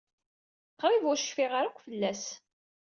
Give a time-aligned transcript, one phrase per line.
[0.79, 2.23] Qrib ur cfiɣ ara akk fell-as.